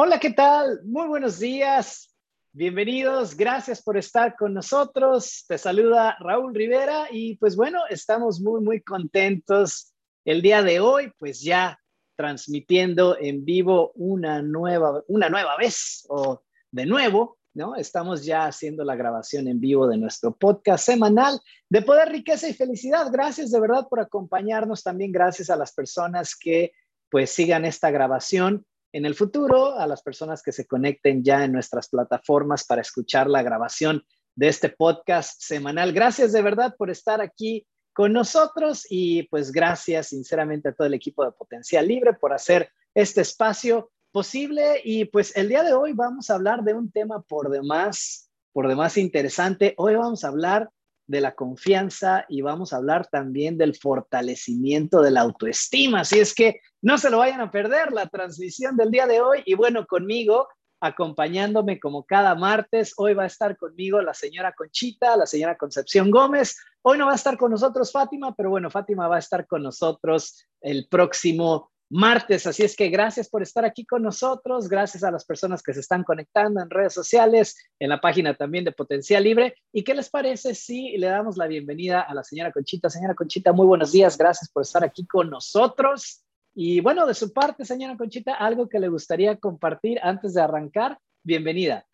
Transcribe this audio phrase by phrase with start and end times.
[0.00, 0.80] Hola, ¿qué tal?
[0.84, 2.14] Muy buenos días.
[2.52, 3.36] Bienvenidos.
[3.36, 5.44] Gracias por estar con nosotros.
[5.48, 9.92] Te saluda Raúl Rivera y pues bueno, estamos muy, muy contentos
[10.24, 11.80] el día de hoy, pues ya
[12.14, 17.74] transmitiendo en vivo una nueva, una nueva vez o de nuevo, ¿no?
[17.74, 22.54] Estamos ya haciendo la grabación en vivo de nuestro podcast semanal de Poder, Riqueza y
[22.54, 23.10] Felicidad.
[23.10, 24.84] Gracias de verdad por acompañarnos.
[24.84, 26.70] También gracias a las personas que
[27.10, 28.64] pues sigan esta grabación
[28.98, 33.30] en el futuro, a las personas que se conecten ya en nuestras plataformas para escuchar
[33.30, 34.02] la grabación
[34.34, 35.92] de este podcast semanal.
[35.92, 40.94] Gracias de verdad por estar aquí con nosotros y pues gracias sinceramente a todo el
[40.94, 45.92] equipo de Potencial Libre por hacer este espacio posible y pues el día de hoy
[45.92, 49.74] vamos a hablar de un tema por demás, por demás interesante.
[49.76, 50.70] Hoy vamos a hablar
[51.08, 56.00] de la confianza y vamos a hablar también del fortalecimiento de la autoestima.
[56.00, 59.42] Así es que no se lo vayan a perder la transmisión del día de hoy.
[59.46, 60.48] Y bueno, conmigo,
[60.80, 66.10] acompañándome como cada martes, hoy va a estar conmigo la señora Conchita, la señora Concepción
[66.10, 66.56] Gómez.
[66.82, 69.62] Hoy no va a estar con nosotros Fátima, pero bueno, Fátima va a estar con
[69.62, 72.46] nosotros el próximo martes.
[72.46, 75.80] Así es que gracias por estar aquí con nosotros, gracias a las personas que se
[75.80, 79.54] están conectando en redes sociales, en la página también de Potencial Libre.
[79.72, 82.90] ¿Y qué les parece si le damos la bienvenida a la señora Conchita?
[82.90, 86.24] Señora Conchita, muy buenos días, gracias por estar aquí con nosotros.
[86.54, 90.98] Y bueno, de su parte, señora Conchita, algo que le gustaría compartir antes de arrancar,
[91.22, 91.86] bienvenida.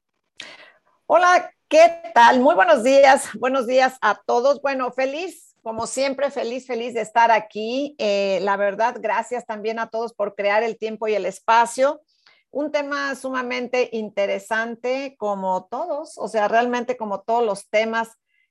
[1.06, 2.40] Hola, ¿qué tal?
[2.40, 4.62] Muy buenos días, buenos días a todos.
[4.62, 7.96] Bueno, feliz como siempre, feliz, feliz de estar aquí.
[7.98, 12.02] Eh, la verdad, gracias también a todos por crear el tiempo y el espacio.
[12.50, 18.10] Un tema sumamente interesante como todos, o sea, realmente como todos los temas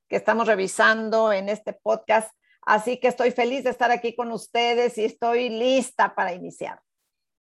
[0.09, 2.31] que estamos revisando en este podcast.
[2.63, 6.79] Así que estoy feliz de estar aquí con ustedes y estoy lista para iniciar.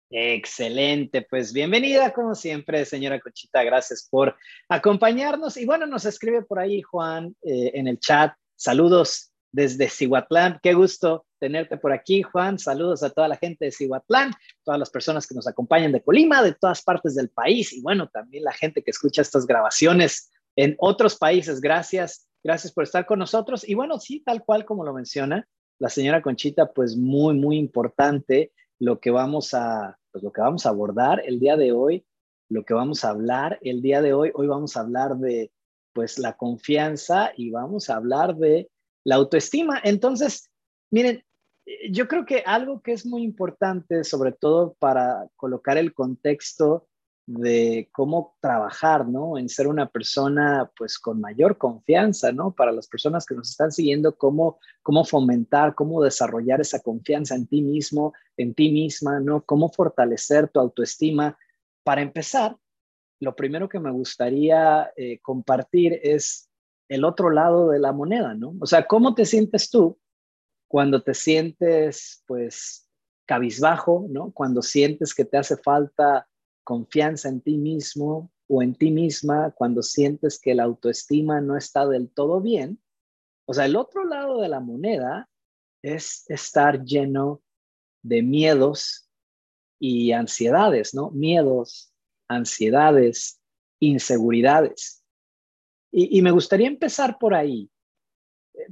[0.09, 4.35] Excelente, pues bienvenida como siempre, señora Cochita, gracias por
[4.68, 5.56] acompañarnos.
[5.56, 10.59] Y bueno, nos escribe por ahí Juan eh, en el chat, saludos desde Cihuatlán.
[10.62, 12.59] Qué gusto tenerte por aquí, Juan.
[12.59, 14.34] Saludos a toda la gente de Cihuatlán,
[14.64, 18.09] todas las personas que nos acompañan de Colima, de todas partes del país y bueno,
[18.09, 21.62] también la gente que escucha estas grabaciones en otros países.
[21.62, 23.68] Gracias, gracias por estar con nosotros.
[23.68, 25.47] Y bueno, sí, tal cual como lo menciona
[25.80, 30.66] la señora Conchita, pues muy, muy importante lo que vamos a, pues lo que vamos
[30.66, 32.06] a abordar el día de hoy,
[32.50, 34.31] lo que vamos a hablar el día de hoy.
[34.34, 35.52] Hoy vamos a hablar de
[35.94, 38.70] pues la confianza y vamos a hablar de
[39.03, 39.80] la autoestima.
[39.84, 40.50] Entonces,
[40.91, 41.24] miren,
[41.90, 46.88] yo creo que algo que es muy importante, sobre todo para colocar el contexto
[47.25, 49.38] de cómo trabajar, ¿no?
[49.38, 52.52] En ser una persona, pues, con mayor confianza, ¿no?
[52.52, 57.47] Para las personas que nos están siguiendo, cómo, cómo fomentar, cómo desarrollar esa confianza en
[57.47, 59.41] ti mismo, en ti misma, ¿no?
[59.46, 61.38] Cómo fortalecer tu autoestima.
[61.84, 62.58] Para empezar,
[63.22, 66.50] lo primero que me gustaría eh, compartir es
[66.94, 68.56] el otro lado de la moneda, ¿no?
[68.59, 70.00] O sea, ¿cómo te sientes tú
[70.68, 72.88] cuando te sientes, pues,
[73.26, 74.31] cabizbajo, ¿no?
[74.31, 76.28] Cuando sientes que te hace falta
[76.64, 81.88] confianza en ti mismo o en ti misma, cuando sientes que la autoestima no está
[81.88, 82.80] del todo bien.
[83.46, 85.30] O sea, el otro lado de la moneda
[85.82, 87.42] es estar lleno
[88.03, 89.09] de miedos
[89.80, 91.09] y ansiedades, ¿no?
[91.12, 91.92] Miedos,
[92.28, 93.42] ansiedades,
[93.80, 95.03] inseguridades.
[95.96, 97.70] Y, me gustaría empezar por ahí,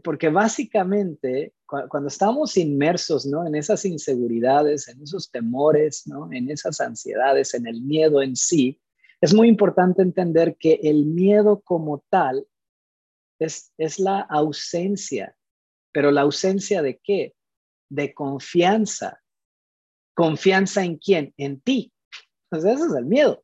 [0.03, 3.45] porque básicamente cuando estamos inmersos ¿no?
[3.45, 6.33] en esas inseguridades, en esos temores, ¿no?
[6.33, 8.81] en esas ansiedades, en el miedo en sí,
[9.21, 12.47] es muy importante entender que el miedo como tal
[13.37, 15.35] es, es la ausencia,
[15.91, 17.35] pero la ausencia de qué?
[17.87, 19.21] De confianza.
[20.15, 21.35] ¿Confianza en quién?
[21.37, 21.93] En ti.
[22.49, 23.43] Entonces, ese es el miedo.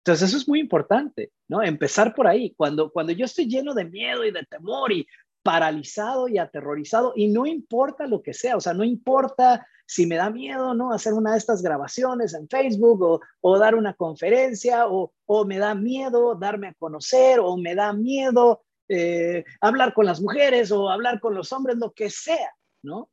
[0.00, 1.62] Entonces, eso es muy importante, ¿no?
[1.62, 2.54] Empezar por ahí.
[2.56, 5.06] Cuando, cuando yo estoy lleno de miedo y de temor y
[5.42, 10.16] paralizado y aterrorizado, y no importa lo que sea, o sea, no importa si me
[10.16, 10.92] da miedo, ¿no?
[10.92, 15.74] Hacer una de estas grabaciones en Facebook o, dar una conferencia o, o, me da
[15.74, 21.20] miedo darme a conocer o me da miedo eh, hablar con las mujeres o hablar
[21.20, 23.10] con los hombres, lo que sea, ¿no?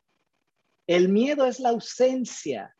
[0.87, 2.76] El miedo es la ausencia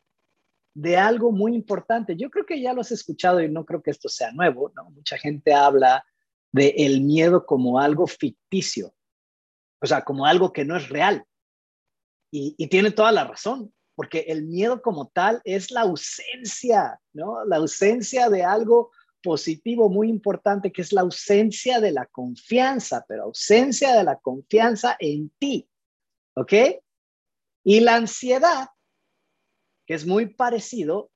[0.74, 2.16] de algo muy importante.
[2.16, 4.90] Yo creo que ya lo has escuchado y no creo que esto sea nuevo, ¿no?
[4.90, 6.04] Mucha gente habla
[6.52, 8.94] de el miedo como algo ficticio,
[9.80, 11.24] o sea, como algo que no es real.
[12.30, 17.44] Y, y tiene toda la razón, porque el miedo como tal es la ausencia, ¿no?
[17.44, 18.92] La ausencia de algo
[19.22, 24.96] positivo muy importante, que es la ausencia de la confianza, pero ausencia de la confianza
[25.00, 25.68] en ti,
[26.34, 26.52] ¿ok?
[27.64, 28.68] Y la ansiedad
[29.88, 31.10] que es muy parecido,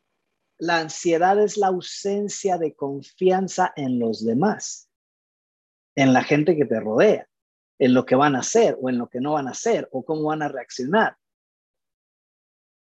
[0.59, 4.89] la ansiedad es la ausencia de confianza en los demás,
[5.95, 7.29] en la gente que te rodea,
[7.79, 10.03] en lo que van a hacer o en lo que no van a hacer o
[10.03, 11.19] cómo van a reaccionar.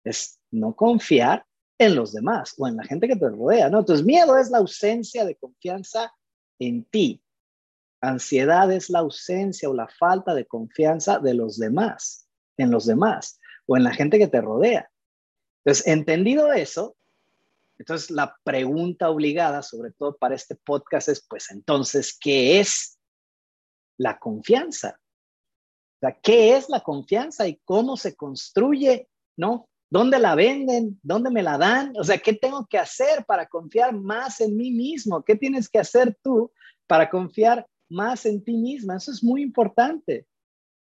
[0.05, 1.47] Es no confiar
[1.79, 3.79] en los demás o en la gente que te rodea, ¿no?
[3.79, 6.13] Entonces, miedo es la ausencia de confianza
[6.59, 7.23] en ti.
[8.01, 13.39] Ansiedad es la ausencia o la falta de confianza de los demás, en los demás
[13.67, 14.91] o en la gente que te rodea.
[15.67, 16.95] Entonces, entendido eso,
[17.77, 23.01] entonces la pregunta obligada, sobre todo para este podcast, es, pues entonces, ¿qué es
[23.97, 25.01] la confianza?
[25.97, 29.09] O sea, ¿qué es la confianza y cómo se construye?
[29.37, 29.69] ¿No?
[29.91, 31.01] ¿Dónde la venden?
[31.03, 31.95] ¿Dónde me la dan?
[31.99, 35.25] O sea, ¿qué tengo que hacer para confiar más en mí mismo?
[35.25, 36.53] ¿Qué tienes que hacer tú
[36.87, 38.99] para confiar más en ti misma?
[38.99, 40.29] Eso es muy importante.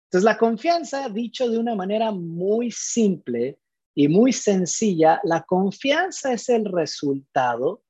[0.07, 3.61] Entonces, la confianza, dicho de una manera muy simple
[3.95, 7.83] y muy sencilla, la confianza es el resultado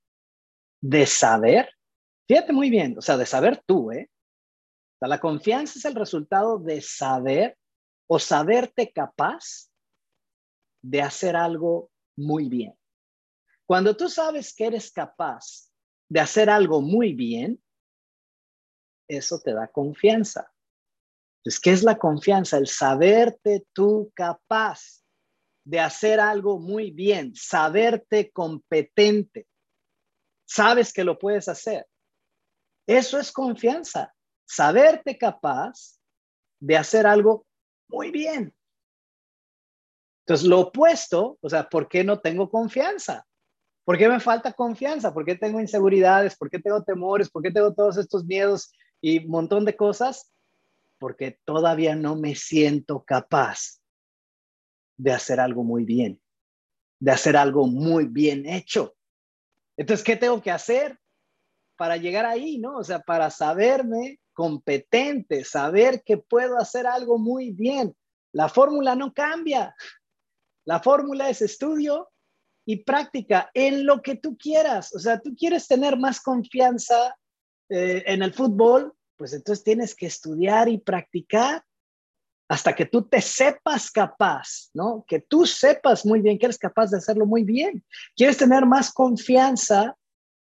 [0.83, 1.71] de saber,
[2.29, 4.11] fíjate muy bien, o sea, de saber tú, ¿eh?
[5.01, 7.59] La confianza es el resultado de saber
[8.07, 9.71] o saberte capaz
[10.83, 12.75] de hacer algo muy bien.
[13.67, 15.71] Cuando tú sabes que eres capaz
[16.09, 17.63] de hacer algo muy bien,
[19.09, 20.53] eso te da confianza.
[21.39, 22.57] Entonces, ¿qué es la confianza?
[22.57, 25.04] El saberte tú capaz
[25.65, 29.47] de hacer algo muy bien, saberte competente.
[30.45, 31.87] Sabes que lo puedes hacer.
[32.87, 34.15] Eso es confianza,
[34.45, 35.99] saberte capaz
[36.61, 37.47] de hacer algo
[37.89, 38.55] muy bien.
[40.21, 43.27] Entonces, lo opuesto, o sea, ¿por qué no tengo confianza?
[43.85, 45.13] ¿Por qué me falta confianza?
[45.13, 46.37] ¿Por qué tengo inseguridades?
[46.37, 47.31] ¿Por qué tengo temores?
[47.31, 48.73] ¿Por qué tengo todos estos miedos
[49.03, 50.33] y un montón de cosas?
[50.99, 53.83] Porque todavía no me siento capaz
[54.97, 56.21] de hacer algo muy bien,
[57.01, 58.95] de hacer algo muy bien hecho.
[59.77, 60.99] Entonces, ¿qué tengo que hacer
[61.77, 62.77] para llegar ahí, no?
[62.77, 67.95] O sea, para saberme competente, saber que puedo hacer algo muy bien.
[68.33, 69.75] La fórmula no cambia.
[70.65, 72.11] La fórmula es estudio
[72.67, 74.95] y práctica en lo que tú quieras.
[74.95, 77.17] O sea, tú quieres tener más confianza
[77.69, 81.65] eh, en el fútbol, pues entonces tienes que estudiar y practicar
[82.49, 85.05] hasta que tú te sepas capaz, ¿no?
[85.09, 87.85] Que tú sepas muy bien que eres capaz de hacerlo muy bien.
[88.17, 89.97] Quieres tener más confianza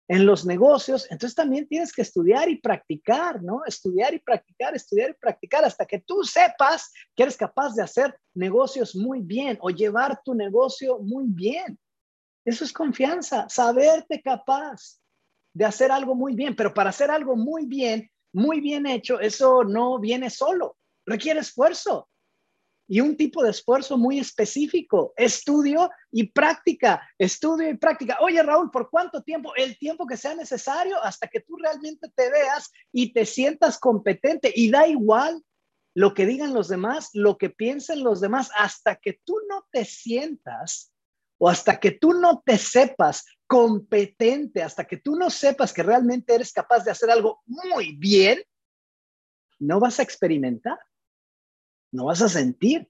[0.08, 3.62] en los negocios, entonces también tienes que estudiar y practicar, ¿no?
[3.66, 8.16] Estudiar y practicar, estudiar y practicar hasta que tú sepas que eres capaz de hacer
[8.36, 11.80] negocios muy bien o llevar tu negocio muy bien.
[12.46, 15.00] Eso es confianza, saberte capaz
[15.54, 19.64] de hacer algo muy bien, pero para hacer algo muy bien, muy bien hecho, eso
[19.64, 22.10] no viene solo, requiere esfuerzo
[22.88, 28.18] y un tipo de esfuerzo muy específico, estudio y práctica, estudio y práctica.
[28.22, 29.54] Oye, Raúl, ¿por cuánto tiempo?
[29.56, 34.52] El tiempo que sea necesario hasta que tú realmente te veas y te sientas competente
[34.56, 35.44] y da igual
[35.96, 39.86] lo que digan los demás, lo que piensen los demás, hasta que tú no te
[39.86, 40.92] sientas
[41.38, 46.36] o hasta que tú no te sepas competente, hasta que tú no sepas que realmente
[46.36, 48.44] eres capaz de hacer algo muy bien,
[49.60, 50.78] no vas a experimentar
[51.96, 52.90] no vas a sentir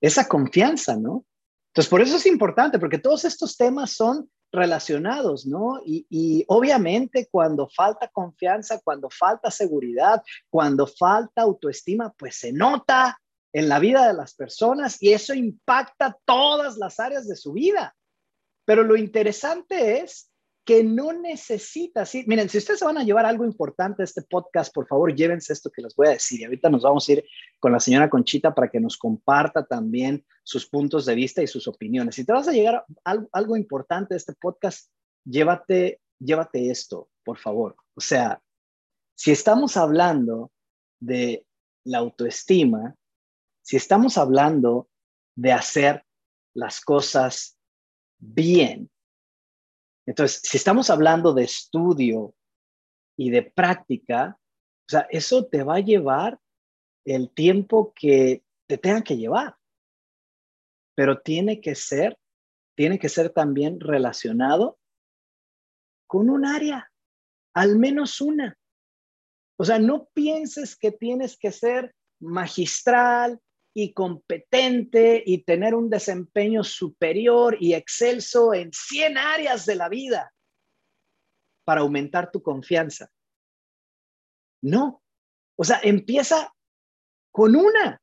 [0.00, 1.24] esa confianza, ¿no?
[1.68, 5.80] Entonces, por eso es importante, porque todos estos temas son relacionados, ¿no?
[5.84, 13.20] Y, obviamente cuando falta confianza, cuando falta seguridad, cuando falta autoestima, pues se nota
[13.52, 17.94] en la vida de las personas y eso impacta todas las áreas de su vida.
[18.64, 20.30] Pero lo interesante es
[20.68, 24.70] que no necesita, sí, miren, si ustedes van a llevar algo importante a este podcast,
[24.74, 26.42] por favor, llévense esto que les voy a decir.
[26.42, 27.24] Y ahorita nos vamos a ir
[27.58, 31.66] con la señora Conchita para que nos comparta también sus puntos de vista y sus
[31.68, 32.16] opiniones.
[32.16, 34.90] Si te vas a llegar a algo, importante de este podcast,
[35.24, 37.74] llévate, llévate esto, por favor.
[37.94, 38.42] O sea,
[39.14, 40.52] si estamos hablando
[41.00, 41.46] de
[41.84, 42.94] la autoestima,
[43.62, 44.90] si estamos hablando
[45.34, 46.04] de hacer
[46.52, 47.56] las cosas
[48.18, 48.90] bien,
[50.08, 52.34] entonces, si estamos hablando de estudio
[53.14, 56.40] y de práctica, o sea, eso te va a llevar
[57.04, 59.56] el tiempo que te tenga que llevar.
[60.94, 62.18] Pero tiene que ser,
[62.74, 64.78] tiene que ser también relacionado
[66.06, 66.90] con un área,
[67.52, 68.58] al menos una.
[69.58, 73.38] O sea, no pienses que tienes que ser magistral,
[73.74, 80.32] y competente y tener un desempeño superior y excelso en 100 áreas de la vida
[81.64, 83.10] para aumentar tu confianza.
[84.62, 85.02] No,
[85.56, 86.54] o sea, empieza
[87.30, 88.00] con una.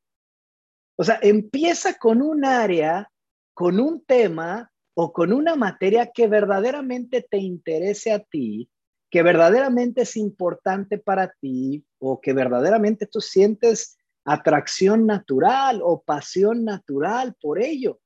[0.97, 3.11] O sea, empieza con un área,
[3.53, 8.69] con un tema o con una materia que verdaderamente te interese a ti,
[9.09, 16.65] que verdaderamente es importante para ti o que verdaderamente tú sientes atracción natural o pasión
[16.65, 17.99] natural por ello.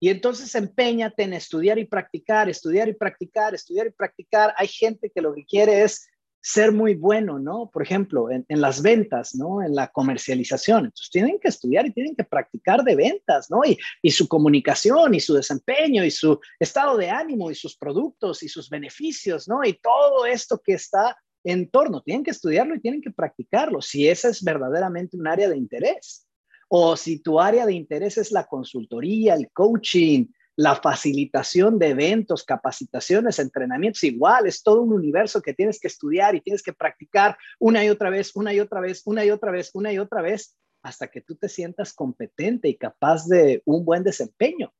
[0.00, 4.54] Y entonces empeñate en estudiar y practicar, estudiar y practicar, estudiar y practicar.
[4.56, 6.08] Hay gente que lo que quiere es
[6.40, 7.68] ser muy bueno, ¿no?
[7.70, 9.60] Por ejemplo, en, las ventas, ¿no?
[9.60, 10.86] En la comercialización.
[10.86, 13.64] Entonces tienen que estudiar y tienen que practicar de ventas, ¿no?
[13.66, 18.42] Y, y su comunicación y su desempeño y su estado de ánimo y sus productos
[18.44, 19.64] y sus beneficios, ¿no?
[19.64, 21.16] Y todo esto que está
[21.48, 22.02] en torno.
[22.02, 26.26] Tienen que estudiarlo y tienen que practicarlo, si esa es verdaderamente un área de interés.
[26.68, 30.26] O si tu área de interés es la consultoría, el coaching,
[30.56, 36.34] la facilitación de eventos, capacitaciones, entrenamientos, igual, es todo un universo que tienes que estudiar
[36.34, 39.50] y tienes que practicar una y otra vez, una y otra vez, una y otra
[39.50, 43.86] vez, una y otra vez, hasta que tú te sientas competente y capaz de un
[43.86, 44.74] buen desempeño.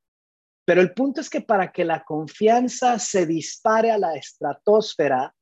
[0.66, 5.34] Pero el punto es que para que la confianza se dispare a la estratosfera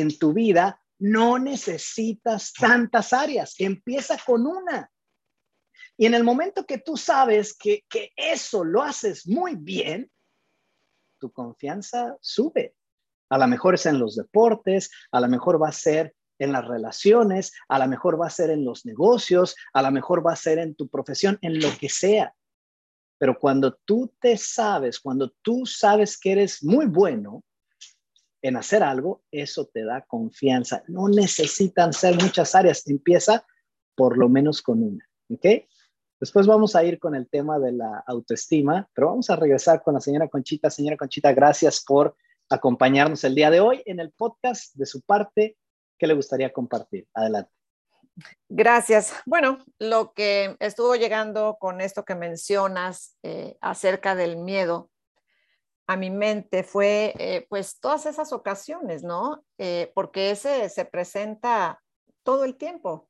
[0.00, 4.90] en tu vida, no necesitas tantas áreas, empieza con una.
[5.96, 7.84] Y en el momento que tú sabes que,
[8.16, 10.10] eso lo haces muy bien,
[11.20, 12.74] tu confianza sube.
[13.30, 16.66] A lo mejor es en los deportes, a lo mejor va a ser en las
[16.66, 20.36] relaciones, a lo mejor va a ser en los negocios, a lo mejor va a
[20.36, 22.34] ser en tu profesión, en lo que sea.
[23.18, 27.44] Pero cuando tú te sabes, cuando tú sabes que eres muy bueno
[28.44, 30.84] en hacer algo, eso te da confianza.
[30.86, 33.46] No necesitan ser muchas áreas, empieza
[33.96, 35.08] por lo menos con una.
[35.30, 35.46] ¿Ok?
[36.20, 39.94] Después vamos a ir con el tema de la autoestima, pero vamos a regresar con
[39.94, 40.68] la señora Conchita.
[40.68, 42.16] Señora Conchita, gracias por
[42.50, 45.56] acompañarnos el día de hoy en el podcast de su parte.
[45.98, 47.08] ¿Qué le gustaría compartir?
[47.14, 47.50] Adelante.
[48.50, 49.14] Gracias.
[49.24, 54.90] Bueno, lo que estuvo llegando con esto que mencionas eh, acerca del miedo
[55.86, 59.44] a mi mente fue eh, pues todas esas ocasiones, ¿no?
[59.58, 61.82] Eh, porque ese se presenta
[62.22, 63.08] todo el tiempo.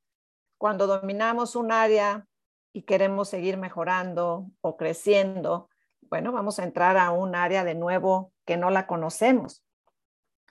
[0.58, 2.26] Cuando dominamos un área
[2.72, 5.68] y queremos seguir mejorando o creciendo,
[6.02, 9.64] bueno, vamos a entrar a un área de nuevo que no la conocemos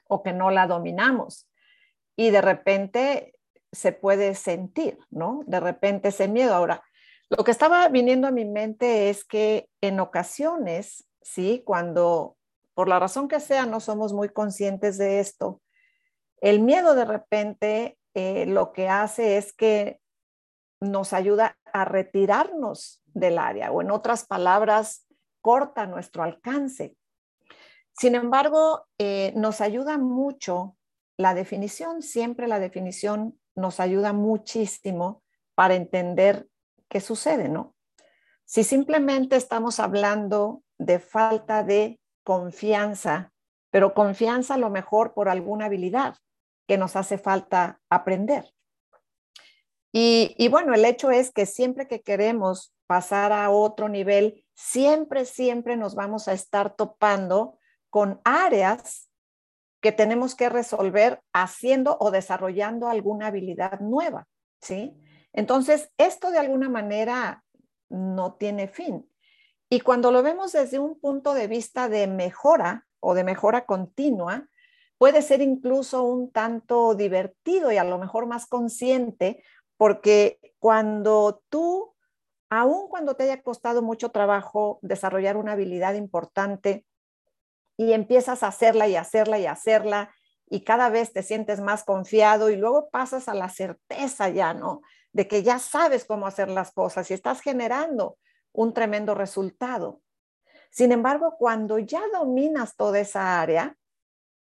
[0.08, 1.50] o que no la dominamos.
[2.16, 3.34] Y de repente
[3.72, 5.42] se puede sentir, ¿no?
[5.46, 6.54] De repente ese miedo.
[6.54, 6.84] Ahora,
[7.30, 11.64] lo que estaba viniendo a mi mente es que en ocasiones, ¿sí?
[11.66, 12.38] Cuando
[12.74, 15.62] por la razón que sea no somos muy conscientes de esto,
[16.42, 20.00] el miedo de repente eh, lo que hace es que
[20.82, 25.08] nos ayuda a retirarnos del área o en otras palabras,
[25.42, 26.96] corta nuestro alcance.
[27.98, 30.76] Sin embargo, eh, nos ayuda mucho
[31.18, 35.24] la definición, siempre la definición nos ayuda muchísimo
[35.56, 36.48] para entender
[36.90, 37.76] qué sucede, ¿no?
[38.46, 43.34] Si simplemente estamos hablando de falta de confianza,
[43.72, 46.16] pero confianza a lo mejor por alguna habilidad
[46.68, 48.54] que nos hace falta aprender.
[49.96, 55.78] Y, bueno, el hecho es que siempre que queremos pasar a otro nivel, siempre, siempre
[55.78, 57.60] nos vamos a estar topando
[57.92, 59.12] con áreas
[59.82, 64.28] que tenemos que resolver haciendo o desarrollando alguna habilidad nueva,
[64.62, 64.98] ¿sí?
[65.32, 67.44] Entonces, esto de alguna manera
[67.90, 69.08] no tiene fin.
[69.74, 74.48] Y cuando lo vemos desde un punto de vista de mejora o de mejora continua,
[75.00, 79.44] puede ser incluso un tanto divertido y a lo mejor más consciente
[79.76, 81.96] porque cuando tú,
[82.52, 86.86] aun cuando te haya costado mucho trabajo desarrollar una habilidad importante
[87.76, 90.14] y empiezas a hacerla y hacerla y hacerla
[90.48, 94.82] y cada vez te sientes más confiado y luego pasas a la certeza ya, ¿no?
[95.14, 98.20] De que ya sabes cómo hacer las cosas y estás generando
[98.54, 100.02] un tremendo resultado.
[100.72, 103.78] Sin embargo, cuando ya dominas toda esa área,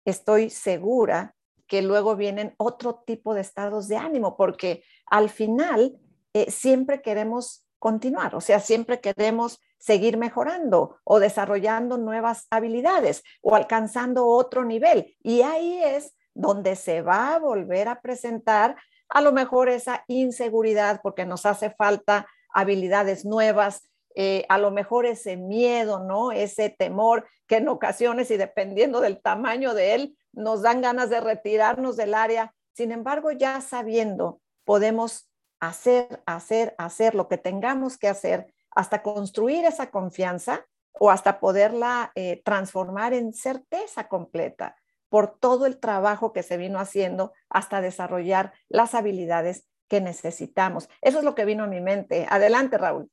[0.05, 1.35] estoy segura
[1.67, 5.99] que luego vienen otro tipo de estados de ánimo, porque al final
[6.33, 13.55] eh, siempre queremos continuar, o sea, siempre queremos seguir mejorando o desarrollando nuevas habilidades o
[13.55, 15.17] alcanzando otro nivel.
[15.23, 18.77] Y ahí es donde se va a volver a presentar
[19.09, 22.27] a lo mejor esa inseguridad porque nos hace falta
[22.57, 26.33] habilidades nuevas, eh, a lo mejor ese miedo, ¿no?
[26.33, 31.21] Ese temor que en ocasiones y dependiendo del tamaño de él, nos dan ganas de
[31.21, 32.55] retirarnos del área.
[32.73, 35.29] Sin embargo, ya sabiendo, podemos
[35.61, 40.67] hacer, hacer, hacer lo que tengamos que hacer hasta construir esa confianza
[40.99, 44.77] o hasta poderla eh, transformar en certeza completa
[45.11, 50.89] por todo el trabajo que se vino haciendo hasta desarrollar las habilidades que necesitamos.
[51.01, 52.27] Eso es lo que vino a mi mente.
[52.29, 53.11] Adelante, Raúl.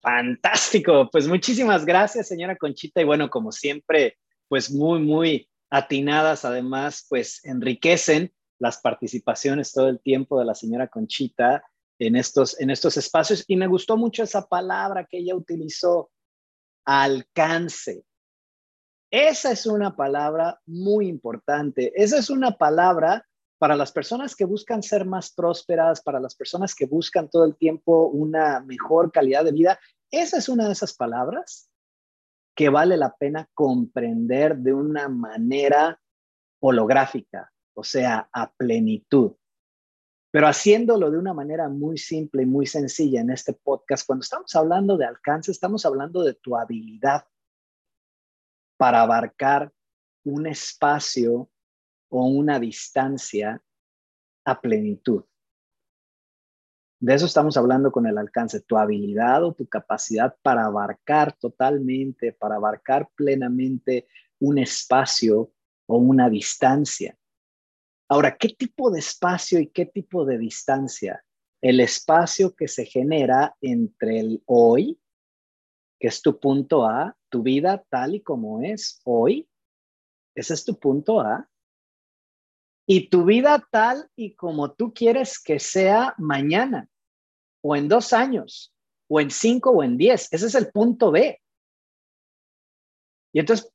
[0.00, 3.00] Fantástico, pues muchísimas gracias, señora Conchita.
[3.00, 10.00] Y bueno, como siempre, pues muy, muy atinadas, además, pues enriquecen las participaciones todo el
[10.00, 11.64] tiempo de la señora Conchita
[11.98, 13.44] en estos, en estos espacios.
[13.48, 16.10] Y me gustó mucho esa palabra que ella utilizó,
[16.84, 18.04] alcance.
[19.10, 21.92] Esa es una palabra muy importante.
[21.94, 23.26] Esa es una palabra
[23.64, 27.56] para las personas que buscan ser más prósperas, para las personas que buscan todo el
[27.56, 29.80] tiempo una mejor calidad de vida.
[30.10, 31.70] Esa es una de esas palabras
[32.54, 35.98] que vale la pena comprender de una manera
[36.60, 39.32] holográfica, o sea, a plenitud.
[40.30, 44.54] Pero haciéndolo de una manera muy simple y muy sencilla en este podcast, cuando estamos
[44.54, 47.24] hablando de alcance, estamos hablando de tu habilidad
[48.76, 49.72] para abarcar
[50.22, 51.48] un espacio
[52.16, 53.60] o una distancia
[54.44, 55.24] a plenitud.
[57.00, 62.32] De eso estamos hablando con el alcance, tu habilidad o tu capacidad para abarcar totalmente,
[62.32, 64.06] para abarcar plenamente
[64.38, 65.52] un espacio
[65.86, 67.18] o una distancia.
[68.08, 71.24] Ahora, ¿qué tipo de espacio y qué tipo de distancia?
[71.60, 75.00] El espacio que se genera entre el hoy,
[75.98, 79.48] que es tu punto A, tu vida tal y como es hoy,
[80.36, 81.48] ese es tu punto A,
[82.86, 86.88] y tu vida tal y como tú quieres que sea mañana
[87.62, 88.74] o en dos años,
[89.08, 90.28] o en cinco o en diez.
[90.32, 91.40] Ese es el punto B.
[93.32, 93.72] Y entonces,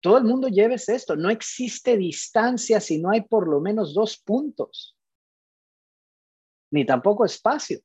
[0.00, 1.16] todo el mundo lleves esto.
[1.16, 4.96] No existe distancia si no hay por lo menos dos puntos,
[6.70, 7.80] ni tampoco espacio.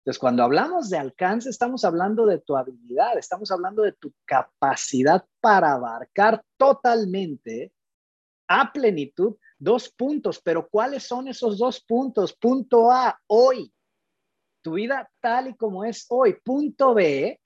[0.00, 5.24] Entonces, cuando hablamos de alcance, estamos hablando de tu habilidad, estamos hablando de tu capacidad
[5.40, 7.72] para abarcar totalmente
[8.48, 10.40] a plenitud dos puntos.
[10.40, 12.34] Pero ¿cuáles son esos dos puntos?
[12.34, 13.72] Punto A, hoy
[14.66, 16.34] tu vida tal y como es hoy.
[16.42, 17.40] Punto B,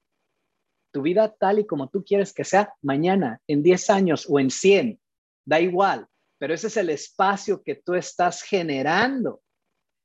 [0.91, 4.51] tu vida tal y como tú quieres que sea mañana, en 10 años o en
[4.51, 4.99] 100,
[5.45, 6.07] da igual,
[6.39, 9.43] pero ese es el espacio que tú estás generando.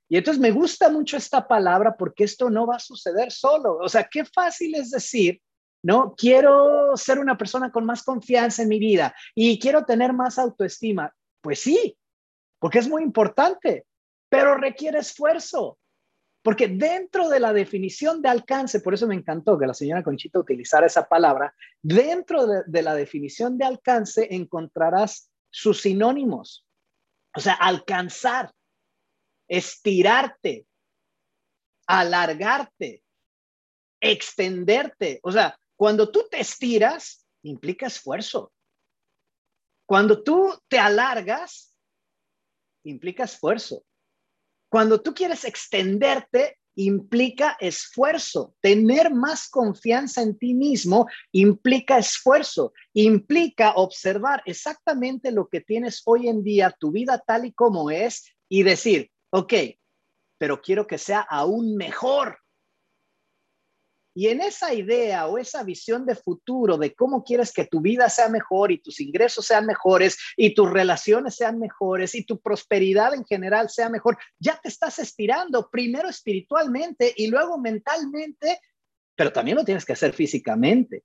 [0.10, 3.78] Y entonces me gusta mucho esta palabra porque esto no va a suceder solo.
[3.78, 5.42] O sea, qué fácil es decir,
[5.86, 10.40] no, quiero ser una persona con más confianza en mi vida y quiero tener más
[10.40, 11.14] autoestima.
[11.42, 11.96] Pues sí,
[12.58, 13.86] porque es muy importante,
[14.28, 15.78] pero requiere esfuerzo.
[16.42, 20.40] Porque dentro de la definición de alcance, por eso me encantó que la señora Conchita
[20.40, 26.66] utilizara esa palabra, dentro de, la definición de alcance encontrarás sus sinónimos.
[27.36, 28.52] O sea, alcanzar,
[29.48, 30.66] estirarte,
[31.86, 33.04] alargarte,
[34.00, 35.20] extenderte.
[35.22, 38.52] O sea, cuando tú te estiras, implica esfuerzo.
[39.86, 41.76] Cuando tú te alargas,
[42.84, 43.84] implica esfuerzo.
[44.70, 48.56] Cuando tú quieres extenderte, implica esfuerzo.
[48.62, 56.28] Tener más confianza en ti mismo implica esfuerzo, implica observar exactamente lo que tienes hoy
[56.28, 59.54] en día, tu vida tal y como es, y decir, ok,
[60.38, 62.40] pero quiero que sea aún mejor.
[64.18, 68.08] Y en esa idea o esa visión de futuro de cómo quieres que tu vida
[68.08, 73.14] sea mejor y tus ingresos sean mejores y tus relaciones sean mejores y tu prosperidad
[73.14, 78.62] en general sea mejor, ya te estás estirando primero espiritualmente y luego mentalmente,
[79.18, 81.04] pero también lo tienes que hacer físicamente.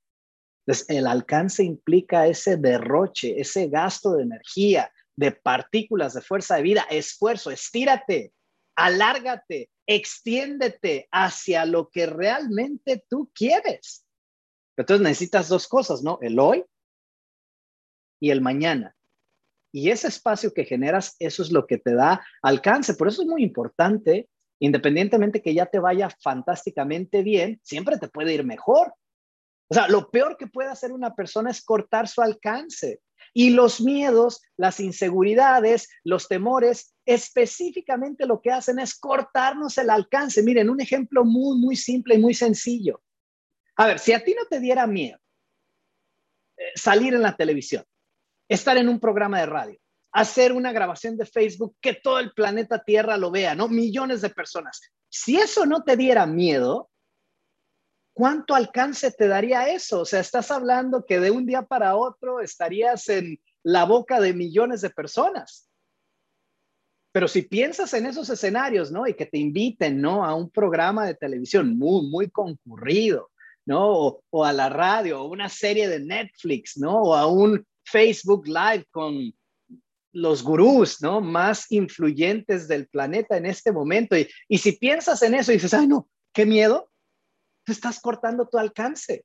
[0.64, 6.62] Entonces, el alcance implica ese derroche, ese gasto de energía, de partículas de fuerza de
[6.62, 8.32] vida, esfuerzo, estírate,
[8.84, 14.06] alárgate, extiéndete hacia lo que realmente tú quieres.
[14.76, 16.18] Entonces necesitas dos cosas, ¿no?
[16.22, 16.64] El hoy
[18.20, 18.96] y el mañana.
[19.72, 22.94] Y ese espacio que generas, eso es lo que te da alcance.
[22.94, 28.34] Por eso es muy importante, independientemente que ya te vaya fantásticamente bien, siempre te puede
[28.34, 28.94] ir mejor.
[29.68, 33.00] O sea, lo peor que puede hacer una persona es cortar su alcance.
[33.32, 40.42] Y los miedos, las inseguridades, los temores, específicamente lo que hacen es cortarnos el alcance.
[40.42, 43.02] Miren, un ejemplo muy, muy simple y muy sencillo.
[43.76, 45.18] A ver, si a ti no te diera miedo
[46.56, 47.84] eh, salir en la televisión,
[48.48, 49.80] estar en un programa de radio,
[50.12, 53.68] hacer una grabación de Facebook que todo el planeta Tierra lo vea, ¿no?
[53.68, 54.80] Millones de personas.
[55.08, 56.89] Si eso no te diera miedo,
[58.12, 60.00] ¿cuánto alcance te daría eso?
[60.00, 64.34] O sea, estás hablando que de un día para otro estarías en la boca de
[64.34, 65.68] millones de personas.
[67.12, 69.06] Pero si piensas en esos escenarios, ¿no?
[69.06, 70.24] Y que te inviten, ¿no?
[70.24, 73.30] A un programa de televisión muy, muy concurrido,
[73.66, 74.22] ¿no?
[74.30, 77.02] O, a la radio, o una serie de Netflix, ¿no?
[77.02, 79.32] O a un Facebook Live con
[80.12, 81.20] los gurús, ¿no?
[81.20, 84.16] Más influyentes del planeta en este momento.
[84.16, 86.89] Y, y si piensas en eso y dices, ay, no, qué miedo,
[87.64, 89.24] tú estás cortando tu alcance.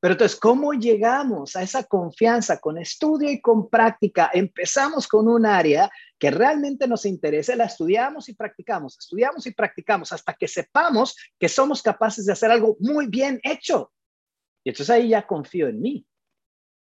[0.00, 4.30] Pero entonces, ¿cómo llegamos a esa confianza con estudio y con práctica?
[4.34, 5.88] Empezamos con un área
[6.18, 11.48] que realmente nos interesa, la estudiamos y practicamos, estudiamos y practicamos hasta que sepamos que
[11.48, 13.92] somos capaces de hacer algo muy bien hecho.
[14.64, 16.04] Y entonces ahí ya confío en mí.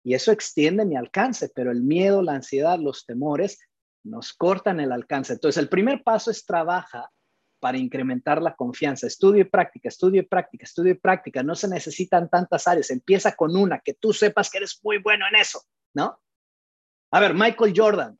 [0.05, 3.59] Y eso extiende mi alcance, pero el miedo, la ansiedad, los temores
[4.05, 5.33] nos cortan el alcance.
[5.33, 7.11] Entonces, el primer paso es trabaja
[7.61, 9.07] para incrementar la confianza.
[9.07, 11.43] Estudio y práctica, estudio y práctica, estudio y práctica.
[11.43, 12.91] No se necesitan tantas áreas.
[12.91, 15.63] Empieza con una, que tú sepas que eres muy bueno en eso,
[15.95, 16.19] ¿no?
[17.13, 18.19] A ver, Michael Jordan,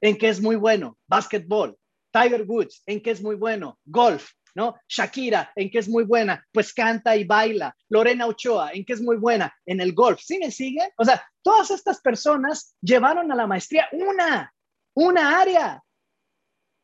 [0.00, 0.98] ¿en qué es muy bueno?
[1.06, 1.76] Básquetbol.
[2.12, 3.78] Tiger Woods, ¿en qué es muy bueno?
[3.84, 4.74] Golf, ¿no?
[4.88, 6.44] Shakira, ¿en qué es muy buena?
[6.50, 7.76] Pues canta y baila.
[7.90, 9.54] Lorena Ochoa, ¿en qué es muy buena?
[9.66, 10.20] En el golf.
[10.22, 10.88] ¿Sí me siguen?
[10.96, 14.52] O sea, todas estas personas llevaron a la maestría una,
[14.94, 15.82] una área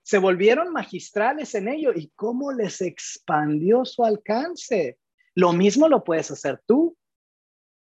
[0.02, 4.98] se volvieron magistrales en ello y cómo les expandió su alcance.
[5.34, 6.96] Lo mismo lo puedes hacer tú.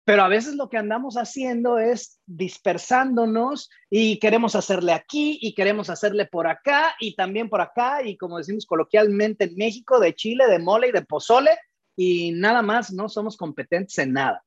[0.05, 5.89] Pero a veces lo que andamos haciendo es dispersándonos y queremos hacerle aquí y queremos
[5.89, 10.47] hacerle por acá y también por acá y como decimos coloquialmente en México, de Chile,
[10.47, 11.51] de mole y de pozole
[11.95, 14.43] y nada más no somos competentes en nada.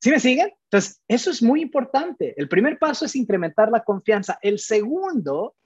[0.00, 0.52] ¿Sí me siguen?
[0.70, 2.32] Entonces, eso es muy importante.
[2.36, 4.38] El primer paso es incrementar la confianza.
[4.40, 5.56] El segundo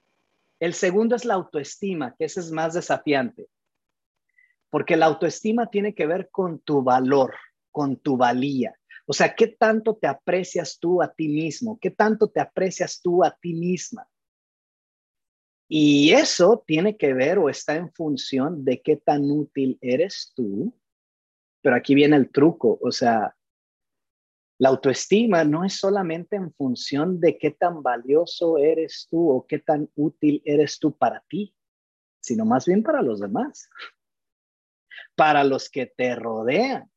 [0.59, 3.47] el segundo es la autoestima, que ese es más desafiante,
[4.69, 7.33] porque la autoestima tiene que ver con tu valor,
[7.71, 8.75] con tu valía.
[9.05, 11.77] O sea, ¿qué tanto te aprecias tú a ti mismo?
[11.79, 14.07] ¿Qué tanto te aprecias tú a ti misma?
[15.67, 20.73] Y eso tiene que ver o está en función de qué tan útil eres tú.
[21.61, 23.35] Pero aquí viene el truco, o sea,
[24.57, 29.59] la autoestima no es solamente en función de qué tan valioso eres tú o qué
[29.59, 31.53] tan útil eres tú para ti,
[32.21, 33.69] sino más bien para los demás,
[35.15, 36.89] para los que te rodean,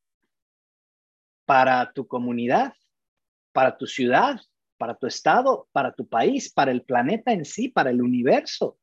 [1.45, 2.73] para tu comunidad,
[3.51, 4.39] para tu ciudad,
[4.77, 8.79] para tu estado, para tu país, para el planeta en sí, para el universo.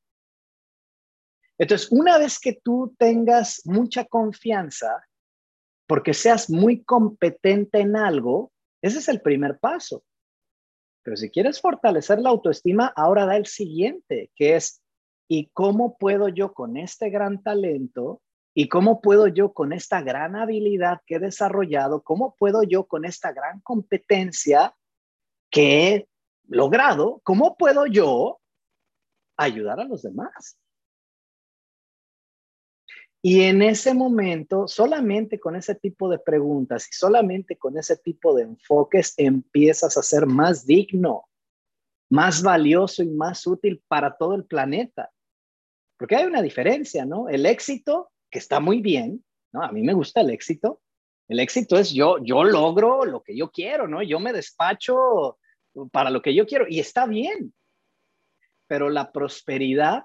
[1.58, 5.06] Entonces, una vez que tú tengas mucha confianza,
[5.86, 10.04] porque seas muy competente en algo, ese es el primer paso.
[11.02, 14.82] Pero si quieres fortalecer la autoestima, ahora da el siguiente, que es,
[15.28, 18.22] ¿y cómo puedo yo con este gran talento
[18.54, 23.04] y cómo puedo yo con esta gran habilidad que he desarrollado, cómo puedo yo con
[23.04, 24.74] esta gran competencia
[25.50, 26.08] que he
[26.48, 28.40] logrado, cómo puedo yo
[29.36, 30.58] ayudar a los demás?
[33.28, 38.32] Y en ese momento, solamente con ese tipo de preguntas y solamente con ese tipo
[38.32, 41.28] de enfoques, empiezas a ser más digno,
[42.08, 45.10] más valioso y más útil para todo el planeta.
[45.98, 47.28] Porque hay una diferencia, ¿no?
[47.28, 49.64] El éxito, que está muy bien, ¿no?
[49.64, 50.80] A mí me gusta el éxito.
[51.26, 54.04] El éxito es yo, yo logro lo que yo quiero, ¿no?
[54.04, 55.40] Yo me despacho
[55.90, 57.52] para lo que yo quiero y está bien.
[58.68, 60.04] Pero la prosperidad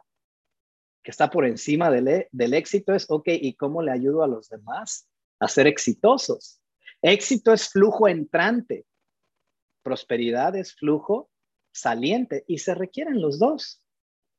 [1.03, 4.27] que está por encima del, e, del éxito es, ok, ¿y cómo le ayudo a
[4.27, 5.09] los demás
[5.39, 6.61] a ser exitosos?
[7.01, 8.85] Éxito es flujo entrante,
[9.83, 11.29] prosperidad es flujo
[11.73, 13.81] saliente y se requieren los dos,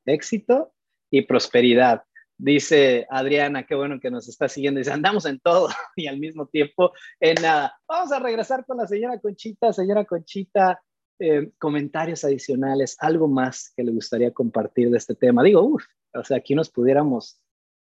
[0.07, 0.73] éxito
[1.11, 2.05] y prosperidad.
[2.39, 4.79] Dice Adriana, qué bueno que nos está siguiendo.
[4.79, 7.79] Dice, andamos en todo y al mismo tiempo en nada.
[7.87, 9.73] Vamos a regresar con la señora Conchita.
[9.73, 10.83] Señora Conchita,
[11.19, 15.43] eh, comentarios adicionales, algo más que le gustaría compartir de este tema.
[15.43, 17.41] Digo, uff, o sea, aquí nos pudiéramos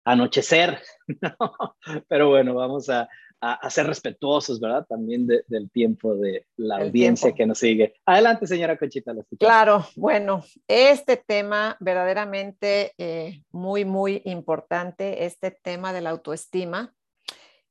[0.04, 0.80] anochecer,
[1.22, 1.76] ¿no?
[2.08, 3.08] pero bueno, vamos a,
[3.42, 4.86] a, ser respetuosos, ¿verdad?
[4.88, 7.96] También del tiempo de la audiencia que nos sigue.
[8.06, 9.14] Adelante, señora Conchita.
[9.40, 16.94] claro, bueno, este tema verdaderamente eh, muy, muy importante, este tema de la autoestima.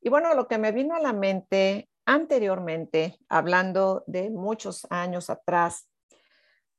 [0.00, 5.88] Y bueno, lo que me vino a la mente anteriormente, hablando de muchos años atrás,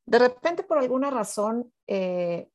[0.05, 2.49] de repente por alguna razón eh,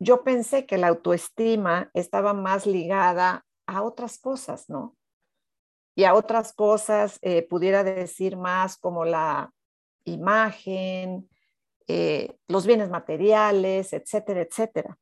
[0.00, 4.96] yo pensé que la autoestima estaba más ligada a otras cosas, ¿no?
[5.94, 9.52] Y a otras cosas, eh, pudiera decir más como la
[10.04, 11.28] imagen,
[11.86, 14.98] eh, los bienes materiales, etcétera, etcétera.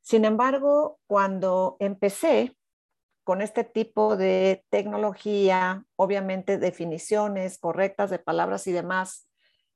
[0.00, 2.56] Sin embargo, cuando empecé
[3.24, 9.28] con este tipo de tecnología, obviamente definiciones correctas de palabras y demás,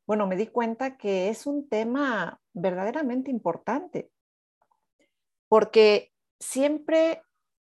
[0.07, 4.11] bueno, me di cuenta que es un tema verdaderamente importante
[5.49, 7.23] porque siempre,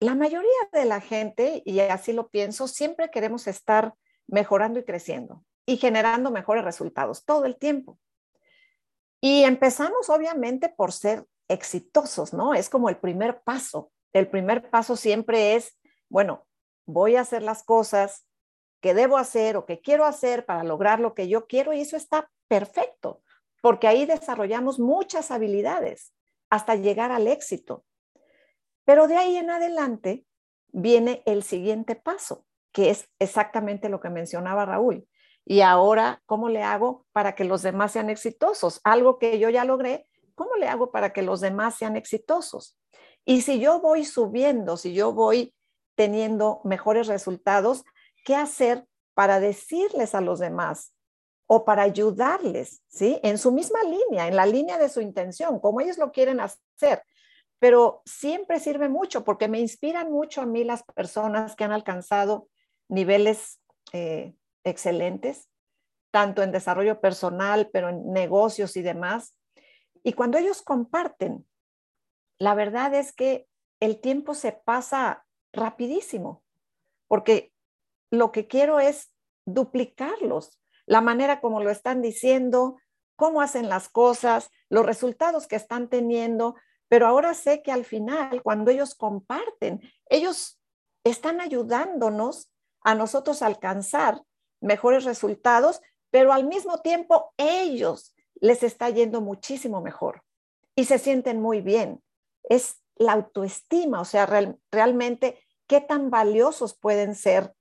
[0.00, 3.94] la mayoría de la gente, y así lo pienso, siempre queremos estar
[4.26, 7.98] mejorando y creciendo y generando mejores resultados todo el tiempo.
[9.20, 12.54] Y empezamos obviamente por ser exitosos, ¿no?
[12.54, 13.92] Es como el primer paso.
[14.12, 15.78] El primer paso siempre es
[16.10, 16.44] bueno,
[16.86, 18.26] voy a hacer las cosas
[18.82, 21.96] que debo hacer o que quiero hacer para lograr lo que yo quiero y eso
[21.96, 23.22] está perfecto,
[23.62, 26.12] porque ahí desarrollamos muchas habilidades
[26.50, 27.84] hasta llegar al éxito.
[28.84, 30.26] Pero de ahí en adelante
[30.68, 35.06] viene el siguiente paso, que es exactamente lo que mencionaba Raúl.
[35.44, 38.80] Y ahora, ¿cómo le hago para que los demás sean exitosos?
[38.84, 42.78] Algo que yo ya logré, ¿cómo le hago para que los demás sean exitosos?
[43.24, 45.54] Y si yo voy subiendo, si yo voy
[45.94, 47.84] teniendo mejores resultados,
[48.24, 50.94] ¿qué hacer para decirles a los demás
[51.52, 53.18] o para ayudarles, ¿sí?
[53.24, 57.02] En su misma línea, en la línea de su intención, como ellos lo quieren hacer.
[57.58, 62.46] Pero siempre sirve mucho porque me inspiran mucho a mí las personas que han alcanzado
[62.88, 63.60] niveles
[63.92, 64.32] eh,
[64.62, 65.50] excelentes,
[66.12, 69.36] tanto en desarrollo personal, pero en negocios y demás.
[70.04, 71.44] Y cuando ellos comparten,
[72.38, 73.48] la verdad es que
[73.80, 76.44] el tiempo se pasa rapidísimo,
[77.08, 77.52] porque
[78.12, 79.12] lo que quiero es
[79.46, 80.59] duplicarlos,
[80.90, 82.80] la manera como lo están diciendo,
[83.14, 86.56] cómo hacen las cosas, los resultados que están teniendo,
[86.88, 90.60] pero ahora sé que al final, cuando ellos comparten, ellos
[91.04, 92.50] están ayudándonos
[92.80, 94.20] a nosotros a alcanzar
[94.60, 100.24] mejores resultados, pero al mismo tiempo ellos les está yendo muchísimo mejor
[100.74, 102.02] y se sienten muy bien.
[102.42, 104.26] Es la autoestima, o sea,
[104.72, 107.54] realmente qué tan valiosos pueden ser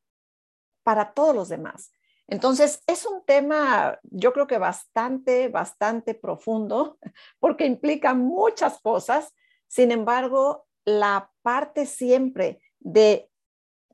[0.82, 1.92] para todos los demás.
[2.32, 7.00] Entonces, es un tema, yo creo que bastante, bastante profundo,
[7.40, 9.34] porque implica muchas cosas.
[9.68, 13.30] Sin embargo, la parte siempre de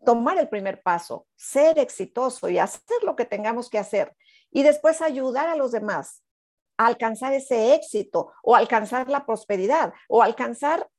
[0.05, 4.15] tomar el primer paso, ser exitoso y hacer lo que tengamos que hacer
[4.51, 6.23] y después ayudar a los demás
[6.77, 10.89] a alcanzar ese éxito o alcanzar la prosperidad o alcanzar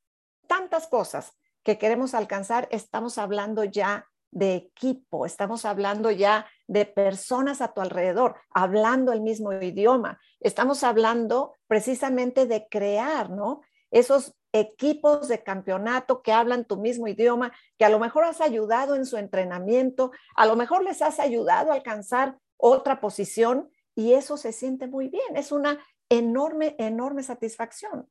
[0.47, 7.61] tantas cosas que queremos alcanzar, estamos hablando ya de equipo, estamos hablando ya de personas
[7.61, 13.61] a tu alrededor, hablando el mismo idioma, estamos hablando precisamente de crear, ¿no?
[13.89, 18.95] Esos equipos de campeonato que hablan tu mismo idioma, que a lo mejor has ayudado
[18.95, 24.37] en su entrenamiento, a lo mejor les has ayudado a alcanzar otra posición y eso
[24.37, 25.35] se siente muy bien.
[25.35, 28.09] Es una enorme, enorme satisfacción.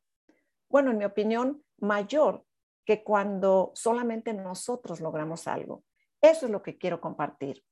[0.69, 2.45] Bueno, en mi opinión, mayor
[2.85, 5.85] que cuando solamente nosotros logramos algo.
[6.21, 7.65] Eso es lo que quiero compartir.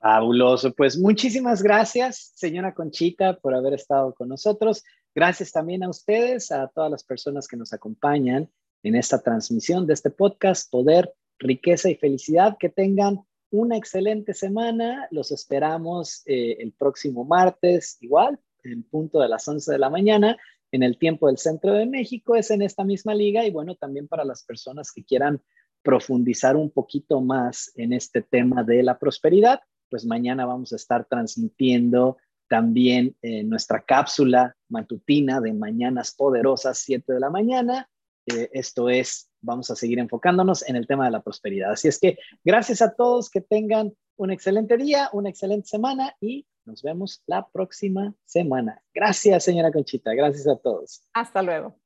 [0.00, 0.72] Fabuloso.
[0.74, 4.84] Pues muchísimas gracias, señora Conchita, por haber estado con nosotros.
[5.14, 8.48] Gracias también a ustedes, a todas las personas que nos acompañan
[8.82, 12.56] en esta transmisión de este podcast, Poder, Riqueza y Felicidad.
[12.58, 15.08] Que tengan una excelente semana.
[15.10, 20.36] Los esperamos eh, el próximo martes, igual, en punto de las 11 de la mañana,
[20.70, 22.36] en el tiempo del centro de México.
[22.36, 25.42] Es en esta misma liga y bueno, también para las personas que quieran
[25.82, 31.04] profundizar un poquito más en este tema de la prosperidad, pues mañana vamos a estar
[31.06, 32.16] transmitiendo
[32.48, 37.88] también eh, nuestra cápsula matutina de Mañanas Poderosas, 7 de la mañana.
[38.26, 41.72] Eh, esto es, vamos a seguir enfocándonos en el tema de la prosperidad.
[41.72, 46.46] Así es que gracias a todos, que tengan un excelente día, una excelente semana y
[46.64, 48.82] nos vemos la próxima semana.
[48.92, 50.12] Gracias, señora Conchita.
[50.12, 51.02] Gracias a todos.
[51.14, 51.78] Hasta luego.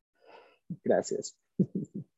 [0.82, 1.36] Gracias.